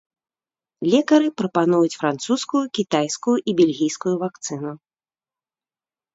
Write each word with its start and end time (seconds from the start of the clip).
Лекары 0.91 1.29
прапануюць 1.41 1.97
французскую, 2.05 2.63
кітайскую 2.79 3.37
і 3.53 3.57
бельгійскую 3.61 4.15
вакцыну. 4.27 4.71